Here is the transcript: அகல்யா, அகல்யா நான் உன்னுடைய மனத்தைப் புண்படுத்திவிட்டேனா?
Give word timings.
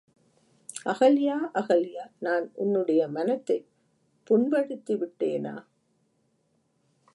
அகல்யா, 0.85 1.35
அகல்யா 1.53 2.11
நான் 2.19 2.51
உன்னுடைய 2.53 3.07
மனத்தைப் 3.07 3.67
புண்படுத்திவிட்டேனா? 4.29 5.65